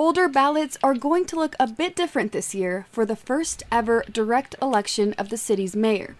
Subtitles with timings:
[0.00, 4.02] Boulder ballots are going to look a bit different this year for the first ever
[4.10, 6.16] direct election of the city's mayor.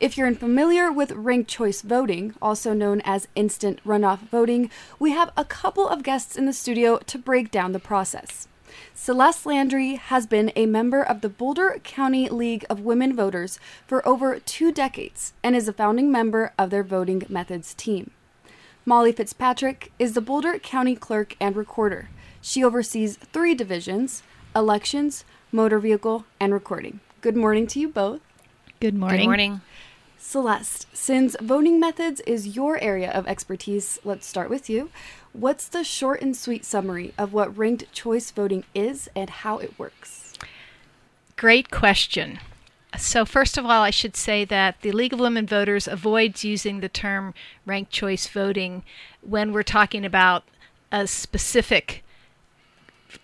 [0.00, 5.30] If you're unfamiliar with ranked choice voting, also known as instant runoff voting, we have
[5.36, 8.48] a couple of guests in the studio to break down the process.
[8.94, 14.04] Celeste Landry has been a member of the Boulder County League of Women Voters for
[14.04, 18.10] over two decades and is a founding member of their voting methods team.
[18.84, 22.08] Molly Fitzpatrick is the Boulder County Clerk and Recorder.
[22.40, 24.22] She oversees three divisions
[24.56, 27.00] elections, motor vehicle, and recording.
[27.20, 28.20] Good morning to you both.
[28.80, 29.20] Good morning.
[29.20, 29.60] Good morning.
[30.18, 34.90] Celeste, since voting methods is your area of expertise, let's start with you.
[35.32, 39.78] What's the short and sweet summary of what ranked choice voting is and how it
[39.78, 40.34] works?
[41.36, 42.38] Great question.
[42.98, 46.80] So, first of all, I should say that the League of Women Voters avoids using
[46.80, 47.34] the term
[47.64, 48.82] ranked choice voting
[49.22, 50.44] when we're talking about
[50.90, 52.04] a specific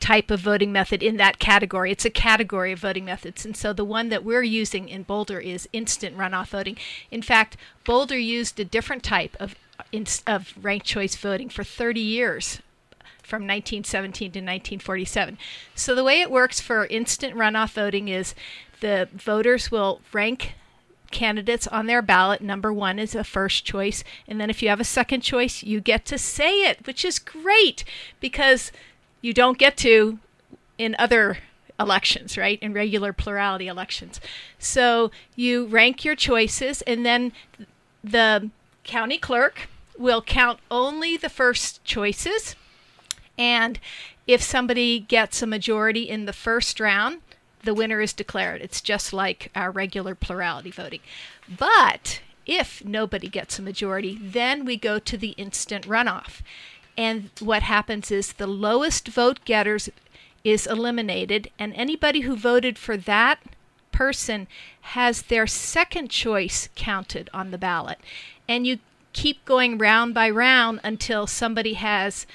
[0.01, 1.91] type of voting method in that category.
[1.93, 3.45] It's a category of voting methods.
[3.45, 6.77] And so the one that we're using in Boulder is instant runoff voting.
[7.11, 9.55] In fact, Boulder used a different type of
[10.27, 12.61] of ranked choice voting for 30 years
[13.23, 15.39] from 1917 to 1947.
[15.75, 18.35] So the way it works for instant runoff voting is
[18.81, 20.55] the voters will rank
[21.11, 22.41] candidates on their ballot.
[22.41, 24.05] Number one is a first choice.
[24.29, 27.19] And then if you have a second choice, you get to say it, which is
[27.19, 27.85] great
[28.21, 28.73] because
[29.21, 30.19] you don't get to
[30.79, 31.39] in other
[31.79, 32.59] elections, right?
[32.63, 34.21] In regular plurality elections.
[34.59, 37.33] So you rank your choices, and then
[38.03, 38.51] the
[38.85, 42.55] county clerk will count only the first choices.
[43.39, 43.79] And
[44.27, 47.21] if somebody gets a majority in the first round,
[47.63, 48.63] the winner is declared.
[48.63, 51.01] It's just like our regular plurality voting.
[51.49, 56.43] But if nobody gets a majority, then we go to the instant runoff.
[56.97, 59.91] And what happens is the lowest vote getters
[60.45, 63.41] is eliminated, and anybody who voted for that
[63.93, 64.47] person
[64.81, 67.99] has their second choice counted on the ballot.
[68.49, 68.79] And you
[69.13, 72.27] keep going round by round until somebody has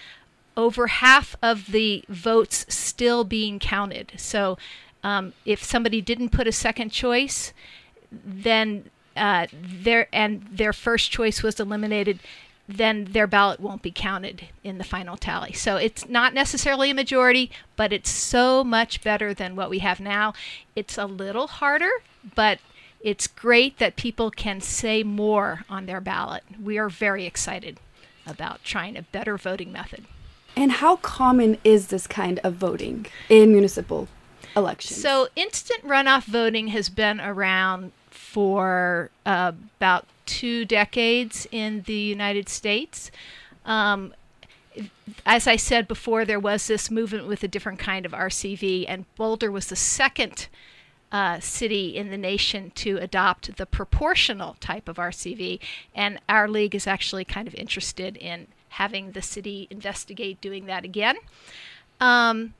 [0.57, 4.11] over half of the votes still being counted.
[4.17, 4.57] So
[5.03, 7.53] um, if somebody didn't put a second choice,
[8.11, 12.19] then uh, their and their first choice was eliminated,
[12.77, 15.53] then their ballot won't be counted in the final tally.
[15.53, 19.99] So it's not necessarily a majority, but it's so much better than what we have
[19.99, 20.33] now.
[20.75, 21.91] It's a little harder,
[22.35, 22.59] but
[23.01, 26.43] it's great that people can say more on their ballot.
[26.61, 27.79] We are very excited
[28.25, 30.05] about trying a better voting method.
[30.55, 34.07] And how common is this kind of voting in municipal
[34.55, 35.01] elections?
[35.01, 42.49] So, instant runoff voting has been around for uh, about two decades in the United
[42.49, 43.11] States.
[43.65, 44.13] Um,
[45.25, 49.05] as I said before, there was this movement with a different kind of RCV, and
[49.15, 50.47] Boulder was the second
[51.11, 55.59] uh, city in the nation to adopt the proportional type of RCV.
[55.93, 60.85] And our league is actually kind of interested in having the city investigate doing that
[60.85, 61.17] again.
[61.99, 62.53] Um,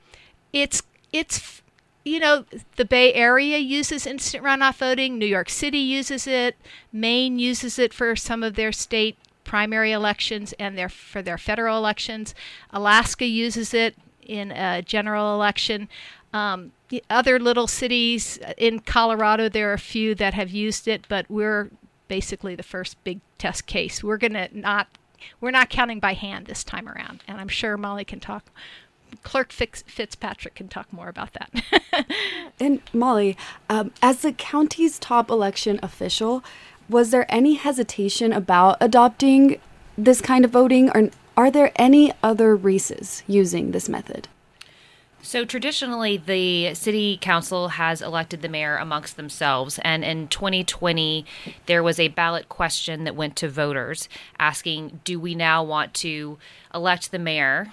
[0.52, 0.84] it's
[1.14, 1.61] it's
[2.04, 2.46] you know,
[2.78, 5.18] the Bay Area uses instant runoff voting.
[5.18, 6.56] New York City uses it.
[6.92, 11.78] Maine uses it for some of their state primary elections and their for their federal
[11.78, 12.34] elections.
[12.72, 15.90] Alaska uses it in a general election.
[16.34, 16.72] Um,
[17.10, 21.70] other little cities in Colorado, there are a few that have used it, but we're
[22.08, 24.04] basically the first big test case.
[24.04, 24.88] We're gonna not
[25.40, 28.46] we're not counting by hand this time around, and I'm sure Molly can talk
[29.24, 32.06] Clerk Fitzpatrick can talk more about that.
[32.60, 33.38] and Molly,
[33.70, 36.44] um, as the county's top election official,
[36.90, 39.60] was there any hesitation about adopting
[39.98, 44.28] this kind of voting, or are there any other races using this method?
[45.24, 49.80] So traditionally, the city council has elected the mayor amongst themselves.
[49.84, 51.26] And in 2020,
[51.68, 56.40] there was a ballot question that went to voters asking, do we now want to
[56.74, 57.72] elect the mayor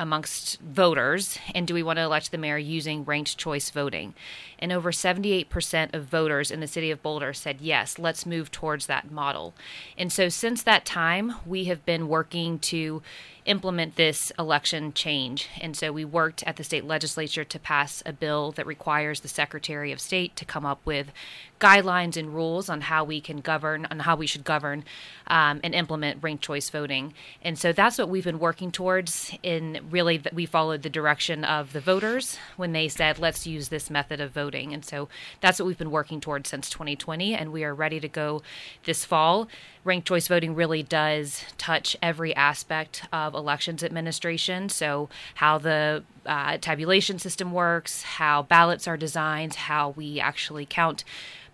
[0.00, 1.38] amongst voters?
[1.54, 4.14] And do we want to elect the mayor using ranked choice voting
[4.60, 8.86] and over 78% of voters in the city of boulder said yes let's move towards
[8.86, 9.54] that model
[9.98, 13.02] and so since that time we have been working to
[13.46, 15.48] implement this election change.
[15.60, 19.28] And so we worked at the state legislature to pass a bill that requires the
[19.28, 21.12] Secretary of State to come up with
[21.60, 24.84] guidelines and rules on how we can govern, on how we should govern
[25.26, 27.12] um, and implement ranked choice voting.
[27.42, 31.72] And so that's what we've been working towards in really, we followed the direction of
[31.72, 34.49] the voters when they said, let's use this method of voting.
[34.54, 35.08] And so
[35.40, 38.42] that's what we've been working towards since 2020, and we are ready to go
[38.84, 39.48] this fall.
[39.84, 44.68] Ranked choice voting really does touch every aspect of elections administration.
[44.68, 51.04] So, how the uh, tabulation system works, how ballots are designed, how we actually count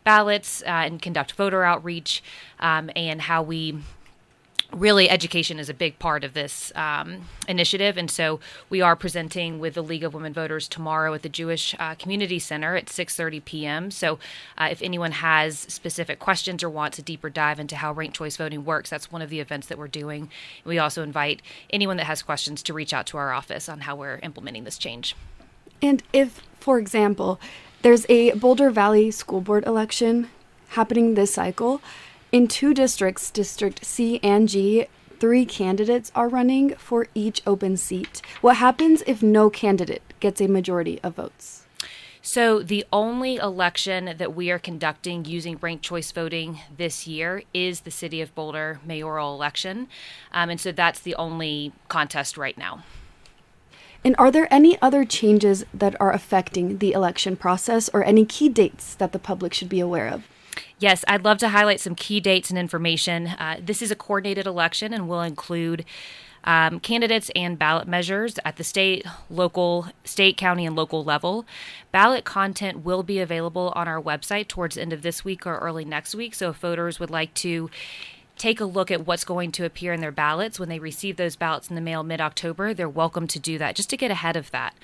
[0.02, 2.22] ballots uh, and conduct voter outreach,
[2.58, 3.78] um, and how we
[4.72, 7.96] really education is a big part of this um, initiative.
[7.96, 11.74] And so we are presenting with the league of women voters tomorrow at the jewish
[11.78, 14.18] uh, community center at 6.30 p.m so
[14.58, 18.36] uh, if anyone has specific questions or wants a deeper dive into how ranked choice
[18.36, 20.30] voting works that's one of the events that we're doing.
[20.64, 23.96] We also invite anyone that has questions to reach out to our office on how
[23.96, 25.14] we're implementing this change.
[25.82, 27.40] And if for example
[27.82, 30.28] there's a boulder valley school board election
[30.70, 31.80] happening this cycle
[32.36, 34.88] in two districts, District C and G,
[35.18, 38.20] three candidates are running for each open seat.
[38.42, 41.64] What happens if no candidate gets a majority of votes?
[42.20, 47.80] So, the only election that we are conducting using ranked choice voting this year is
[47.80, 49.88] the City of Boulder mayoral election.
[50.30, 52.84] Um, and so that's the only contest right now.
[54.04, 58.50] And are there any other changes that are affecting the election process or any key
[58.50, 60.28] dates that the public should be aware of?
[60.78, 63.28] Yes, I'd love to highlight some key dates and information.
[63.28, 65.86] Uh, this is a coordinated election and will include
[66.44, 71.46] um, candidates and ballot measures at the state, local, state, county, and local level.
[71.92, 75.56] Ballot content will be available on our website towards the end of this week or
[75.58, 76.34] early next week.
[76.34, 77.70] So if voters would like to
[78.36, 81.36] take a look at what's going to appear in their ballots when they receive those
[81.36, 84.36] ballots in the mail mid October, they're welcome to do that just to get ahead
[84.36, 84.74] of that.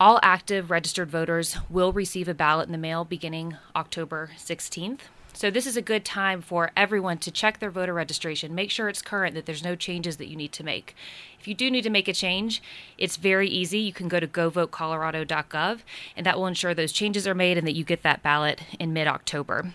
[0.00, 5.00] All active registered voters will receive a ballot in the mail beginning October 16th.
[5.38, 8.88] So, this is a good time for everyone to check their voter registration, make sure
[8.88, 10.96] it's current, that there's no changes that you need to make.
[11.38, 12.60] If you do need to make a change,
[12.98, 13.78] it's very easy.
[13.78, 15.78] You can go to govotecolorado.gov,
[16.16, 18.92] and that will ensure those changes are made and that you get that ballot in
[18.92, 19.74] mid October.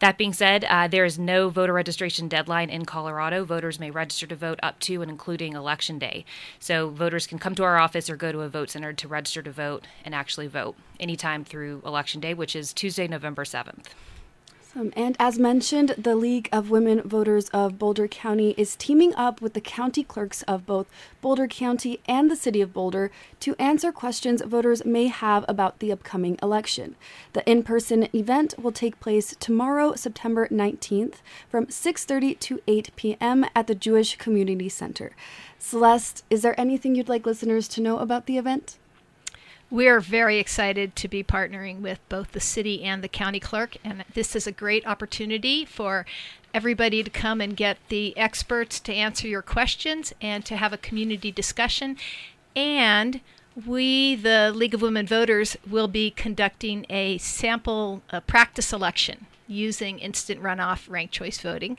[0.00, 3.46] That being said, uh, there is no voter registration deadline in Colorado.
[3.46, 6.26] Voters may register to vote up to and including Election Day.
[6.60, 9.40] So voters can come to our office or go to a vote center to register
[9.40, 13.86] to vote and actually vote anytime through Election Day, which is Tuesday, November 7th.
[14.74, 19.42] Um, and as mentioned, the League of Women Voters of Boulder County is teaming up
[19.42, 20.86] with the county clerks of both
[21.20, 23.10] Boulder County and the City of Boulder
[23.40, 26.96] to answer questions voters may have about the upcoming election.
[27.34, 31.16] The in-person event will take place tomorrow, September 19th,
[31.50, 33.44] from 6:30 to 8 p.m.
[33.54, 35.12] at the Jewish Community Center.
[35.58, 38.78] Celeste, is there anything you'd like listeners to know about the event?
[39.72, 44.04] We're very excited to be partnering with both the city and the county clerk, and
[44.12, 46.04] this is a great opportunity for
[46.52, 50.76] everybody to come and get the experts to answer your questions and to have a
[50.76, 51.96] community discussion.
[52.54, 53.22] And
[53.64, 59.98] we, the League of Women Voters, will be conducting a sample a practice election using
[60.00, 61.78] instant runoff ranked choice voting.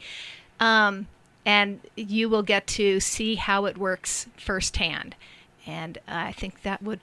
[0.60, 1.06] Um,
[1.46, 5.16] and you will get to see how it works firsthand.
[5.68, 7.00] And I think that would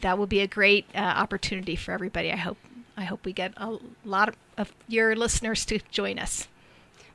[0.00, 2.32] that will be a great uh, opportunity for everybody.
[2.32, 2.58] I hope
[2.96, 6.48] I hope we get a lot of, of your listeners to join us.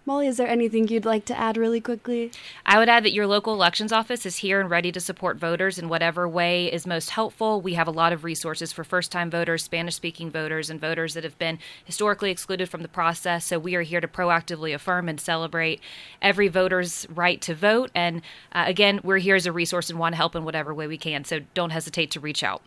[0.03, 2.31] Molly, is there anything you'd like to add really quickly?
[2.65, 5.77] I would add that your local elections office is here and ready to support voters
[5.77, 7.61] in whatever way is most helpful.
[7.61, 11.13] We have a lot of resources for first time voters, Spanish speaking voters, and voters
[11.13, 13.45] that have been historically excluded from the process.
[13.45, 15.79] So we are here to proactively affirm and celebrate
[16.19, 17.91] every voter's right to vote.
[17.93, 18.23] And
[18.53, 20.97] uh, again, we're here as a resource and want to help in whatever way we
[20.97, 21.25] can.
[21.25, 22.63] So don't hesitate to reach out.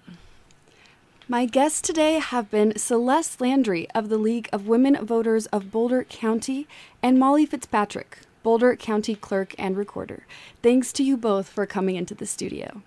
[1.26, 6.04] My guests today have been Celeste Landry of the League of Women Voters of Boulder
[6.04, 6.68] County
[7.02, 10.26] and Molly Fitzpatrick, Boulder County Clerk and Recorder.
[10.62, 12.82] Thanks to you both for coming into the studio.